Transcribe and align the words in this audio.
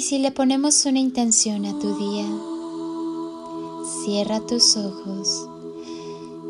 si 0.00 0.18
le 0.18 0.32
ponemos 0.32 0.86
una 0.86 1.00
intención 1.00 1.66
a 1.66 1.78
tu 1.78 1.94
día? 1.96 2.26
Cierra 4.04 4.40
tus 4.40 4.76
ojos 4.76 5.48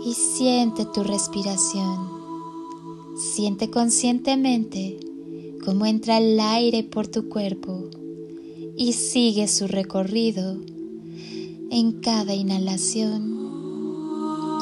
y 0.06 0.14
siente 0.14 0.86
tu 0.86 1.02
respiración. 1.02 2.22
Siente 3.16 3.70
conscientemente 3.70 4.98
cómo 5.64 5.86
entra 5.86 6.18
el 6.18 6.38
aire 6.40 6.82
por 6.82 7.08
tu 7.08 7.28
cuerpo 7.28 7.90
y 8.76 8.92
sigue 8.94 9.48
su 9.48 9.66
recorrido 9.66 10.56
en 11.70 12.00
cada 12.00 12.34
inhalación 12.34 13.38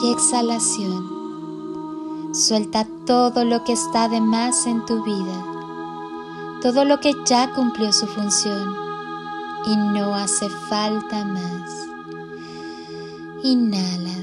y 0.03 0.11
exhalación. 0.11 1.21
Suelta 2.35 2.89
todo 3.07 3.45
lo 3.45 3.63
que 3.65 3.73
está 3.73 4.09
de 4.09 4.21
más 4.21 4.67
en 4.67 4.85
tu 4.85 5.03
vida, 5.05 6.59
todo 6.63 6.85
lo 6.85 7.01
que 7.01 7.13
ya 7.25 7.53
cumplió 7.55 7.93
su 7.93 8.07
función 8.07 8.80
y 9.67 9.77
no 9.77 10.15
hace 10.15 10.49
falta 10.49 11.25
más. 11.25 11.71
Inhala 13.43 14.19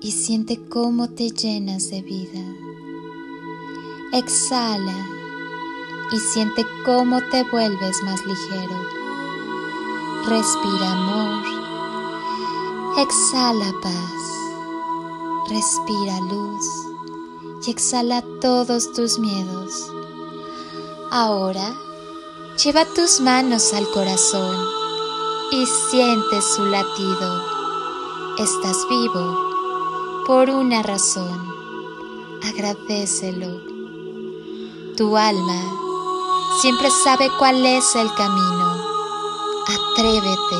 y 0.00 0.12
siente 0.12 0.68
cómo 0.68 1.08
te 1.08 1.30
llenas 1.30 1.90
de 1.90 2.02
vida. 2.02 2.40
Exhala 4.12 4.96
y 6.12 6.18
siente 6.18 6.64
cómo 6.84 7.20
te 7.30 7.44
vuelves 7.50 8.02
más 8.04 8.24
ligero. 8.24 8.76
Respira 10.26 10.92
amor. 10.92 11.44
Exhala 12.98 13.72
paz. 13.82 14.16
Respira 15.48 16.18
luz 16.20 16.64
y 17.66 17.70
exhala 17.70 18.22
todos 18.40 18.92
tus 18.92 19.18
miedos. 19.18 19.90
Ahora 21.10 21.74
lleva 22.56 22.86
tus 22.86 23.20
manos 23.20 23.74
al 23.74 23.86
corazón 23.90 24.56
y 25.50 25.66
siente 25.66 26.40
su 26.40 26.64
latido. 26.64 27.42
Estás 28.38 28.86
vivo 28.88 30.24
por 30.26 30.48
una 30.48 30.82
razón. 30.82 31.38
Agradecelo. 32.42 33.60
Tu 34.96 35.16
alma 35.16 35.60
siempre 36.62 36.90
sabe 37.04 37.30
cuál 37.38 37.64
es 37.66 37.94
el 37.94 38.08
camino. 38.14 38.76
Atrévete. 39.68 40.56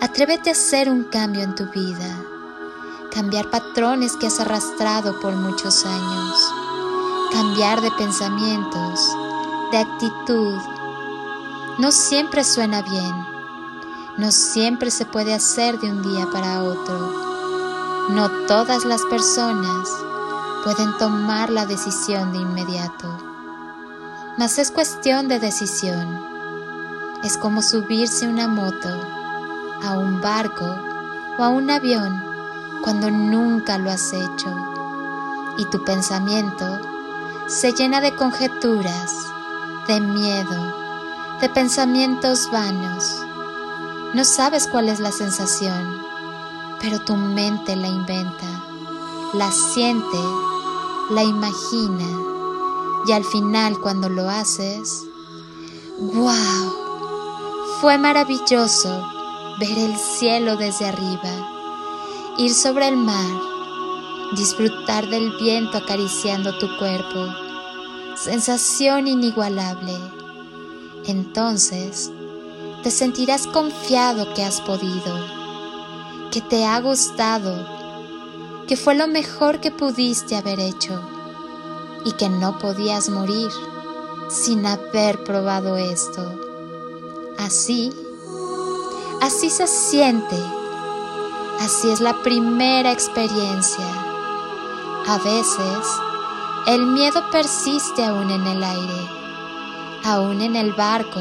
Atrévete 0.00 0.50
a 0.50 0.52
hacer 0.52 0.88
un 0.88 1.04
cambio 1.04 1.42
en 1.42 1.54
tu 1.54 1.66
vida. 1.70 2.24
Cambiar 3.12 3.48
patrones 3.50 4.16
que 4.16 4.26
has 4.26 4.40
arrastrado 4.40 5.20
por 5.20 5.32
muchos 5.34 5.84
años. 5.84 6.36
Cambiar 7.32 7.80
de 7.80 7.90
pensamientos, 7.92 9.00
de 9.70 9.78
actitud. 9.78 10.58
No 11.78 11.92
siempre 11.92 12.44
suena 12.44 12.82
bien. 12.82 13.14
No 14.18 14.30
siempre 14.30 14.90
se 14.90 15.06
puede 15.06 15.34
hacer 15.34 15.78
de 15.80 15.90
un 15.90 16.02
día 16.02 16.26
para 16.32 16.62
otro. 16.62 18.08
No 18.10 18.28
todas 18.46 18.84
las 18.84 19.02
personas 19.04 19.88
pueden 20.64 20.96
tomar 20.98 21.50
la 21.50 21.66
decisión 21.66 22.32
de 22.32 22.38
inmediato 22.38 23.30
mas 24.40 24.58
es 24.58 24.70
cuestión 24.70 25.28
de 25.28 25.38
decisión. 25.38 26.18
Es 27.22 27.36
como 27.36 27.60
subirse 27.60 28.26
una 28.26 28.48
moto, 28.48 28.88
a 29.82 29.98
un 29.98 30.22
barco 30.22 30.64
o 31.38 31.42
a 31.42 31.50
un 31.50 31.68
avión 31.68 32.22
cuando 32.82 33.10
nunca 33.10 33.76
lo 33.76 33.90
has 33.90 34.14
hecho 34.14 34.56
y 35.58 35.66
tu 35.66 35.84
pensamiento 35.84 36.80
se 37.48 37.72
llena 37.72 38.00
de 38.00 38.14
conjeturas, 38.14 39.12
de 39.90 40.00
miedo, 40.00 40.72
de 41.40 41.48
pensamientos 41.48 42.48
vanos. 42.52 43.04
No 44.14 44.24
sabes 44.24 44.68
cuál 44.68 44.88
es 44.88 45.00
la 45.00 45.10
sensación, 45.10 46.00
pero 46.80 47.00
tu 47.00 47.16
mente 47.16 47.74
la 47.74 47.88
inventa, 47.88 48.64
la 49.32 49.50
siente, 49.50 50.20
la 51.10 51.24
imagina 51.24 52.06
y 53.04 53.10
al 53.10 53.24
final 53.24 53.80
cuando 53.80 54.08
lo 54.08 54.30
haces, 54.30 55.02
¡wow! 55.98 56.72
Fue 57.80 57.98
maravilloso 57.98 59.04
ver 59.58 59.76
el 59.76 59.96
cielo 59.96 60.56
desde 60.56 60.86
arriba, 60.86 61.32
ir 62.38 62.54
sobre 62.54 62.86
el 62.86 62.96
mar, 62.96 63.26
disfrutar 64.36 65.08
del 65.08 65.36
viento 65.40 65.78
acariciando 65.78 66.56
tu 66.58 66.68
cuerpo, 66.78 67.49
sensación 68.22 69.08
inigualable. 69.08 69.96
Entonces, 71.06 72.10
te 72.82 72.90
sentirás 72.90 73.46
confiado 73.46 74.34
que 74.34 74.44
has 74.44 74.60
podido, 74.60 75.16
que 76.30 76.42
te 76.42 76.66
ha 76.66 76.78
gustado, 76.80 77.66
que 78.66 78.76
fue 78.76 78.94
lo 78.94 79.08
mejor 79.08 79.60
que 79.60 79.70
pudiste 79.70 80.36
haber 80.36 80.60
hecho 80.60 81.00
y 82.04 82.12
que 82.12 82.28
no 82.28 82.58
podías 82.58 83.08
morir 83.08 83.50
sin 84.28 84.66
haber 84.66 85.24
probado 85.24 85.78
esto. 85.78 86.38
Así, 87.38 87.90
así 89.22 89.48
se 89.48 89.66
siente, 89.66 90.36
así 91.58 91.88
es 91.88 92.00
la 92.00 92.22
primera 92.22 92.92
experiencia. 92.92 93.86
A 95.06 95.16
veces, 95.16 96.09
el 96.66 96.86
miedo 96.86 97.30
persiste 97.30 98.04
aún 98.04 98.30
en 98.30 98.46
el 98.46 98.62
aire, 98.62 99.08
aún 100.04 100.40
en 100.40 100.56
el 100.56 100.72
barco, 100.72 101.20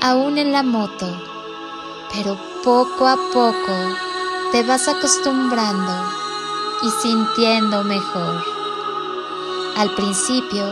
aún 0.00 0.38
en 0.38 0.52
la 0.52 0.62
moto, 0.62 1.06
pero 2.12 2.38
poco 2.64 3.06
a 3.06 3.16
poco 3.32 3.72
te 4.52 4.62
vas 4.62 4.88
acostumbrando 4.88 5.92
y 6.82 6.90
sintiendo 7.02 7.84
mejor. 7.84 8.42
Al 9.76 9.94
principio 9.94 10.64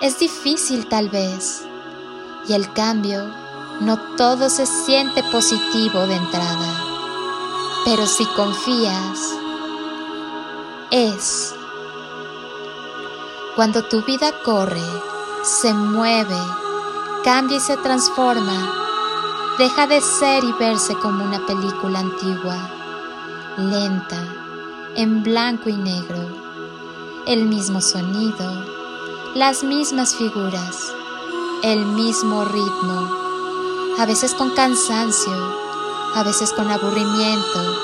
es 0.00 0.18
difícil 0.18 0.86
tal 0.86 1.08
vez 1.08 1.64
y 2.46 2.52
el 2.52 2.72
cambio 2.72 3.30
no 3.80 3.98
todo 4.16 4.48
se 4.48 4.66
siente 4.66 5.22
positivo 5.24 6.06
de 6.06 6.16
entrada, 6.16 6.84
pero 7.84 8.06
si 8.06 8.24
confías, 8.26 9.18
es. 10.90 11.54
Cuando 13.54 13.84
tu 13.84 14.00
vida 14.02 14.32
corre, 14.42 14.80
se 15.42 15.74
mueve, 15.74 16.38
cambia 17.22 17.58
y 17.58 17.60
se 17.60 17.76
transforma, 17.76 18.72
deja 19.58 19.86
de 19.86 20.00
ser 20.00 20.42
y 20.42 20.52
verse 20.52 20.94
como 20.94 21.22
una 21.22 21.44
película 21.44 21.98
antigua, 21.98 22.56
lenta, 23.58 24.16
en 24.96 25.22
blanco 25.22 25.68
y 25.68 25.76
negro. 25.76 26.40
El 27.26 27.44
mismo 27.44 27.82
sonido, 27.82 28.64
las 29.34 29.62
mismas 29.62 30.16
figuras, 30.16 30.90
el 31.62 31.84
mismo 31.84 32.46
ritmo, 32.46 33.10
a 33.98 34.06
veces 34.06 34.32
con 34.32 34.48
cansancio, 34.54 35.34
a 36.14 36.22
veces 36.22 36.54
con 36.54 36.70
aburrimiento, 36.70 37.76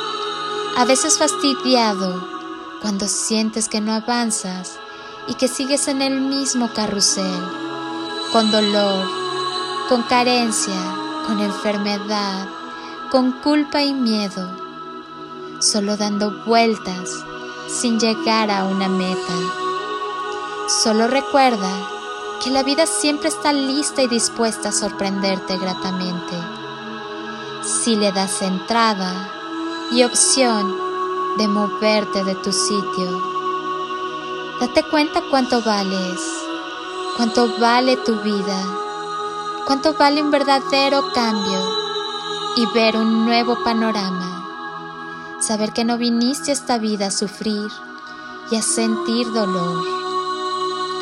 a 0.79 0.87
veces 0.87 1.19
fastidiado 1.19 2.27
cuando 2.81 3.07
sientes 3.07 3.69
que 3.69 3.83
no 3.83 3.93
avanzas 3.93 4.79
y 5.29 5.35
que 5.35 5.47
sigues 5.47 5.89
en 5.89 6.03
el 6.03 6.21
mismo 6.21 6.73
carrusel, 6.73 7.41
con 8.33 8.51
dolor, 8.51 9.07
con 9.89 10.03
carencia, 10.03 10.75
con 11.27 11.39
enfermedad, 11.41 12.49
con 13.11 13.33
culpa 13.33 13.83
y 13.83 13.93
miedo, 13.93 14.51
solo 15.61 15.97
dando 15.97 16.45
vueltas 16.45 17.11
sin 17.69 18.01
llegar 18.01 18.51
a 18.51 18.65
una 18.65 18.89
meta. 18.89 19.35
Solo 20.83 21.07
recuerda 21.07 21.71
que 22.43 22.51
la 22.51 22.63
vida 22.63 22.87
siempre 22.87 23.29
está 23.29 23.53
lista 23.53 24.03
y 24.03 24.09
dispuesta 24.09 24.71
a 24.71 24.73
sorprenderte 24.73 25.59
gratamente. 25.59 26.35
Si 27.63 27.97
le 27.97 28.13
das 28.13 28.41
entrada 28.43 29.31
y 29.93 30.05
opción 30.05 30.75
de 31.37 31.49
moverte 31.49 32.25
de 32.25 32.35
tu 32.37 32.53
sitio, 32.53 33.38
date 34.61 34.83
cuenta 34.91 35.23
cuánto 35.31 35.63
vales, 35.63 36.21
cuánto 37.17 37.59
vale 37.59 37.97
tu 37.99 38.21
vida, 38.21 38.63
cuánto 39.67 39.95
vale 39.95 40.23
un 40.23 40.31
verdadero 40.31 41.13
cambio 41.13 41.61
y 42.57 42.67
ver 42.75 42.97
un 42.97 43.25
nuevo 43.25 43.63
panorama 43.63 44.39
saber 45.41 45.73
que 45.73 45.85
no 45.85 45.99
viniste 45.99 46.51
a 46.51 46.55
esta 46.55 46.79
vida 46.79 47.07
a 47.07 47.11
sufrir 47.11 47.71
y 48.51 48.57
a 48.57 48.63
sentir 48.63 49.27
dolor. 49.33 49.85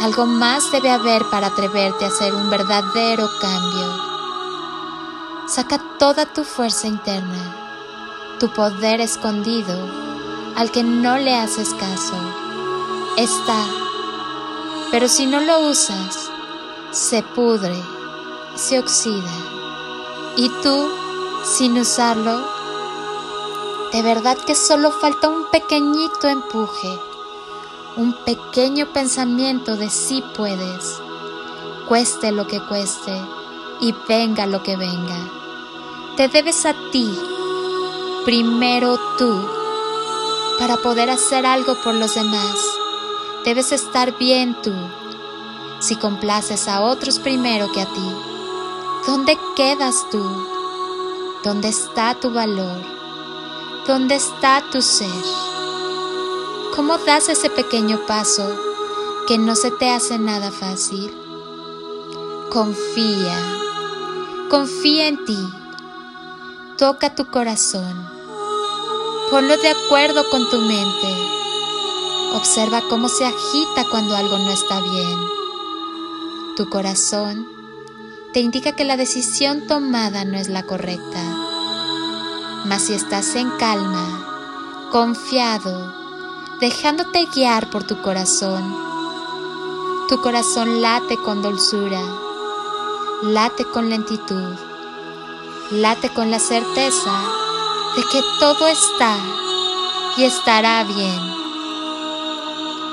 Algo 0.03 0.27
más 0.27 0.71
debe 0.73 0.91
haber 0.91 1.25
para 1.31 1.49
atreverte 1.49 2.05
a 2.05 2.09
hacer 2.09 2.35
un 2.35 2.51
verdadero 2.51 3.29
cambio. 3.41 4.07
Saca 5.49 5.81
toda 5.99 6.27
tu 6.27 6.45
fuerza 6.45 6.87
interna, 6.87 8.37
tu 8.39 8.51
poder 8.51 9.01
escondido 9.01 9.75
al 10.55 10.71
que 10.71 10.83
no 10.83 11.17
le 11.17 11.35
haces 11.35 11.73
caso. 11.75 12.46
Está, 13.17 13.67
pero 14.91 15.09
si 15.09 15.25
no 15.25 15.41
lo 15.41 15.61
usas, 15.61 16.31
se 16.91 17.23
pudre, 17.23 17.83
se 18.55 18.79
oxida. 18.79 19.33
Y 20.37 20.51
tú, 20.63 20.89
sin 21.45 21.79
usarlo, 21.79 22.47
de 23.93 24.03
verdad 24.03 24.37
que 24.37 24.55
solo 24.55 24.91
falta 24.91 25.29
un 25.29 25.51
pequeñito 25.51 26.29
empuje, 26.29 27.01
un 27.97 28.13
pequeño 28.25 28.93
pensamiento 28.93 29.77
de 29.77 29.89
sí 29.89 30.23
puedes, 30.37 31.01
cueste 31.89 32.33
lo 32.33 32.47
que 32.47 32.61
cueste 32.61 33.19
y 33.81 33.95
venga 34.07 34.47
lo 34.47 34.63
que 34.63 34.77
venga. 34.77 35.19
Te 36.19 36.29
debes 36.29 36.67
a 36.67 36.75
ti, 36.93 37.19
primero 38.27 38.99
tú, 39.17 39.49
para 40.59 40.77
poder 40.77 41.09
hacer 41.09 41.47
algo 41.47 41.77
por 41.83 41.95
los 41.95 42.15
demás. 42.15 42.76
Debes 43.47 43.71
estar 43.71 44.19
bien 44.19 44.61
tú. 44.61 44.73
Si 45.79 45.95
complaces 45.95 46.67
a 46.67 46.83
otros 46.83 47.21
primero 47.21 47.71
que 47.71 47.81
a 47.81 47.87
ti, 47.87 48.13
¿dónde 49.07 49.39
quedas 49.55 50.05
tú? 50.11 50.21
¿Dónde 51.45 51.69
está 51.69 52.17
tu 52.19 52.33
valor? 52.33 52.83
¿Dónde 53.87 54.17
está 54.17 54.65
tu 54.73 54.83
ser? 54.83 55.07
¿Cómo 56.75 56.99
das 56.99 57.29
ese 57.29 57.49
pequeño 57.49 58.01
paso 58.09 58.45
que 59.29 59.39
no 59.39 59.55
se 59.55 59.71
te 59.71 59.91
hace 59.91 60.19
nada 60.19 60.51
fácil? 60.51 61.17
Confía, 62.51 63.39
confía 64.51 65.07
en 65.07 65.25
ti. 65.25 65.39
Toca 66.79 67.15
tu 67.15 67.31
corazón. 67.31 68.11
Ponlo 69.31 69.57
de 69.57 69.69
acuerdo 69.69 70.29
con 70.31 70.51
tu 70.51 70.59
mente. 70.63 71.46
Observa 72.37 72.83
cómo 72.91 73.09
se 73.09 73.25
agita 73.25 73.87
cuando 73.91 74.15
algo 74.15 74.37
no 74.37 74.51
está 74.51 74.79
bien. 74.83 75.19
Tu 76.55 76.69
corazón 76.69 77.49
te 78.35 78.41
indica 78.41 78.73
que 78.73 78.85
la 78.85 78.99
decisión 78.99 79.67
tomada 79.67 80.27
no 80.27 80.37
es 80.37 80.51
la 80.51 80.63
correcta. 80.65 81.23
Mas 82.67 82.83
si 82.83 82.93
estás 82.93 83.35
en 83.37 83.49
calma, 83.53 84.91
confiado, 84.93 85.95
dejándote 86.61 87.25
guiar 87.35 87.71
por 87.71 87.85
tu 87.85 88.03
corazón, 88.03 88.71
tu 90.11 90.21
corazón 90.21 90.83
late 90.83 91.17
con 91.25 91.41
dulzura, 91.41 92.03
late 93.23 93.65
con 93.65 93.89
lentitud, 93.89 94.53
late 95.71 96.11
con 96.11 96.31
la 96.31 96.39
certeza 96.39 97.19
de 97.97 98.03
que 98.13 98.21
todo 98.41 98.67
está 98.69 99.17
y 100.19 100.25
estará 100.25 100.85
bien 100.85 101.46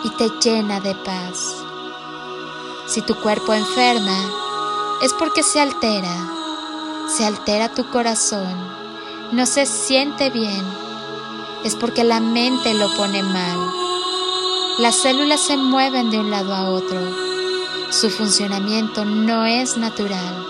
y 0.03 0.09
te 0.11 0.29
llena 0.41 0.79
de 0.79 0.95
paz. 0.95 1.55
Si 2.87 3.01
tu 3.01 3.15
cuerpo 3.15 3.53
enferma, 3.53 4.17
es 5.01 5.13
porque 5.13 5.43
se 5.43 5.59
altera, 5.59 6.15
se 7.07 7.25
altera 7.25 7.73
tu 7.73 7.89
corazón, 7.89 8.53
no 9.31 9.45
se 9.45 9.65
siente 9.65 10.29
bien, 10.29 10.63
es 11.63 11.75
porque 11.75 12.03
la 12.03 12.19
mente 12.19 12.73
lo 12.73 12.93
pone 12.95 13.23
mal. 13.23 13.57
Las 14.79 14.95
células 14.95 15.39
se 15.39 15.55
mueven 15.57 16.11
de 16.11 16.19
un 16.19 16.31
lado 16.31 16.53
a 16.53 16.69
otro, 16.69 16.99
su 17.89 18.09
funcionamiento 18.09 19.05
no 19.05 19.45
es 19.45 19.77
natural. 19.77 20.47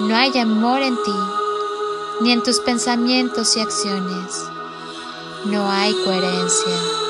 No 0.00 0.16
hay 0.16 0.36
amor 0.38 0.82
en 0.82 0.96
ti, 1.02 1.14
ni 2.20 2.32
en 2.32 2.42
tus 2.42 2.58
pensamientos 2.60 3.56
y 3.56 3.60
acciones. 3.60 4.44
No 5.44 5.70
hay 5.70 5.94
coherencia. 6.04 7.03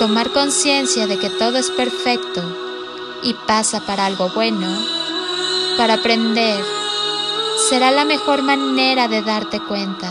Tomar 0.00 0.30
conciencia 0.32 1.06
de 1.06 1.18
que 1.18 1.28
todo 1.28 1.58
es 1.58 1.70
perfecto 1.70 2.40
y 3.22 3.34
pasa 3.34 3.80
para 3.80 4.06
algo 4.06 4.30
bueno, 4.30 4.66
para 5.76 5.92
aprender, 5.92 6.64
será 7.68 7.90
la 7.90 8.06
mejor 8.06 8.40
manera 8.40 9.08
de 9.08 9.20
darte 9.20 9.60
cuenta. 9.60 10.10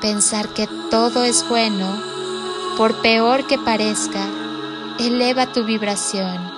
Pensar 0.00 0.48
que 0.48 0.66
todo 0.90 1.22
es 1.24 1.46
bueno, 1.50 2.00
por 2.78 2.94
peor 3.02 3.46
que 3.46 3.58
parezca, 3.58 4.26
eleva 4.98 5.52
tu 5.52 5.64
vibración 5.64 6.50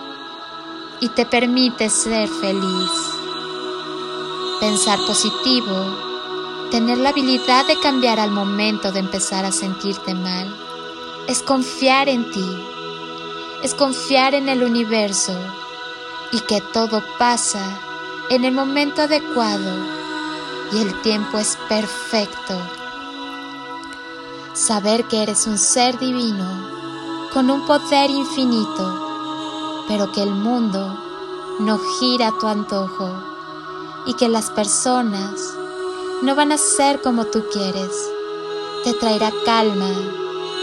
y 1.01 1.09
te 1.09 1.27
permite 1.27 1.91
ser 1.91 2.29
feliz. 2.29 2.93
Pensar 4.61 5.01
positivo, 5.05 6.69
tener 6.71 6.99
la 6.99 7.09
habilidad 7.09 7.67
de 7.67 7.77
cambiar 7.81 8.21
al 8.21 8.31
momento 8.31 8.93
de 8.93 9.01
empezar 9.01 9.45
a 9.45 9.51
sentirte 9.51 10.15
mal 10.15 10.68
es 11.29 11.43
confiar 11.43 12.09
en 12.09 12.31
ti, 12.31 12.59
es 13.63 13.75
confiar 13.75 14.35
en 14.35 14.49
el 14.49 14.65
universo 14.65 15.39
y 16.33 16.41
que 16.41 16.63
todo 16.73 17.03
pasa 17.19 17.61
en 18.31 18.47
el 18.47 18.55
momento 18.55 19.03
adecuado 19.03 19.77
y 20.73 20.79
el 20.79 21.03
tiempo 21.03 21.37
es 21.37 21.59
perfecto. 21.69 22.55
Saber 24.55 25.05
que 25.05 25.23
eres 25.23 25.47
un 25.47 25.59
ser 25.59 25.99
divino 25.99 27.29
con 27.35 27.51
un 27.51 27.67
poder 27.67 28.09
infinito, 28.09 29.85
pero 29.87 30.11
que 30.13 30.23
el 30.23 30.31
mundo 30.31 30.99
no 31.59 31.79
gira 32.01 32.29
a 32.29 32.39
tu 32.39 32.47
antojo 32.47 33.13
y 34.07 34.15
que 34.15 34.31
las 34.31 34.49
personas 34.49 35.55
no 36.23 36.35
van 36.35 36.53
a 36.53 36.57
ser 36.59 37.03
como 37.03 37.27
tú 37.27 37.45
quieres, 37.53 37.93
te 38.83 38.95
traerá 38.95 39.31
calma 39.45 39.91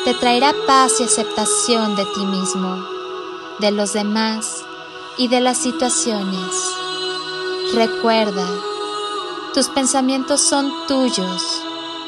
te 0.06 0.14
traerá 0.14 0.54
paz 0.68 1.00
y 1.00 1.04
aceptación 1.04 1.96
de 1.96 2.06
ti 2.06 2.24
mismo, 2.28 2.86
de 3.58 3.72
los 3.72 3.94
demás 3.94 4.64
y 5.18 5.30
de 5.30 5.42
las 5.42 5.58
situaciones. 5.58 6.54
Recuerda, 7.74 8.48
tus 9.56 9.68
pensamientos 9.70 10.42
son 10.42 10.72
tuyos, 10.88 11.42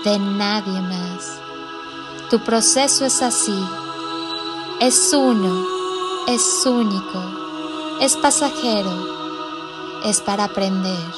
de 0.04 0.20
nadie 0.20 0.80
más. 0.80 1.40
Tu 2.30 2.40
proceso 2.40 3.04
es 3.04 3.24
así, 3.24 3.60
es 4.80 5.12
uno, 5.12 5.66
es 6.28 6.64
único, 6.68 7.24
es 8.00 8.16
pasajero, 8.16 8.92
es 10.06 10.22
para 10.22 10.44
aprender. 10.44 11.12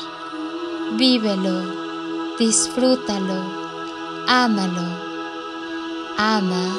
Vívelo, 0.94 2.38
disfrútalo, 2.38 3.44
ámalo 4.30 5.09
Ama, 6.22 6.76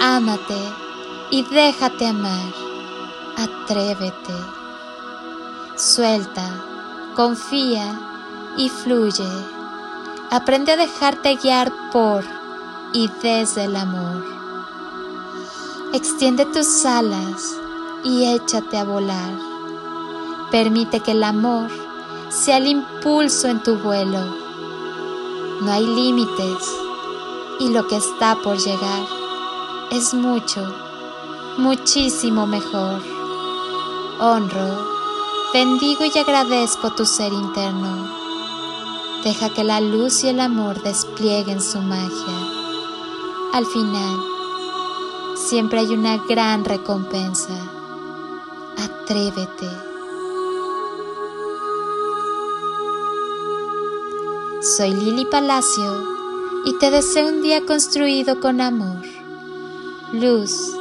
ámate 0.00 0.56
y 1.30 1.42
déjate 1.42 2.06
amar. 2.06 2.50
Atrévete. 3.36 4.34
Suelta, 5.76 6.48
confía 7.14 7.84
y 8.56 8.70
fluye. 8.70 9.28
Aprende 10.30 10.72
a 10.72 10.76
dejarte 10.78 11.36
guiar 11.36 11.70
por 11.92 12.24
y 12.94 13.10
desde 13.22 13.64
el 13.64 13.76
amor. 13.76 14.24
Extiende 15.92 16.46
tus 16.46 16.86
alas 16.86 17.54
y 18.02 18.24
échate 18.32 18.78
a 18.78 18.84
volar. 18.84 19.34
Permite 20.50 21.00
que 21.00 21.10
el 21.10 21.22
amor 21.22 21.68
sea 22.30 22.56
el 22.56 22.68
impulso 22.68 23.46
en 23.46 23.62
tu 23.62 23.76
vuelo. 23.76 24.24
No 25.60 25.70
hay 25.70 25.86
límites 25.86 26.83
y 27.60 27.68
lo 27.68 27.86
que 27.86 27.96
está 27.96 28.36
por 28.36 28.56
llegar 28.58 29.06
es 29.90 30.14
mucho, 30.14 30.60
muchísimo 31.56 32.46
mejor. 32.46 33.00
Honro, 34.18 34.86
bendigo 35.52 36.04
y 36.04 36.18
agradezco 36.18 36.92
tu 36.92 37.04
ser 37.04 37.32
interno. 37.32 38.08
Deja 39.22 39.48
que 39.50 39.64
la 39.64 39.80
luz 39.80 40.24
y 40.24 40.28
el 40.28 40.40
amor 40.40 40.82
desplieguen 40.82 41.62
su 41.62 41.80
magia. 41.80 42.38
Al 43.52 43.66
final, 43.66 44.20
siempre 45.36 45.80
hay 45.80 45.94
una 45.94 46.18
gran 46.28 46.64
recompensa. 46.64 47.54
Atrévete. 48.76 49.70
Soy 54.60 54.92
Lili 54.94 55.26
Palacio 55.26 56.13
y 56.64 56.78
te 56.78 56.90
deseo 56.90 57.28
un 57.28 57.42
día 57.42 57.64
construido 57.66 58.40
con 58.40 58.60
amor, 58.60 59.02
luz 60.12 60.72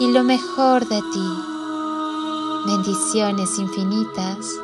y 0.00 0.10
lo 0.10 0.24
mejor 0.24 0.86
de 0.88 1.00
ti. 1.12 1.28
Bendiciones 2.66 3.58
infinitas 3.58 4.58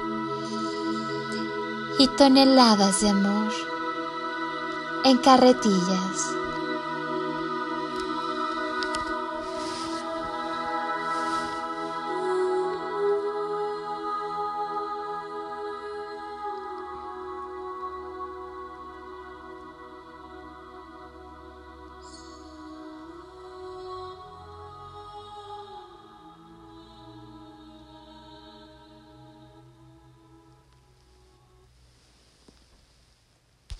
y 1.99 2.09
toneladas 2.17 3.01
de 3.03 3.11
amor 3.11 3.53
en 5.05 5.19
carretillas. 5.19 6.42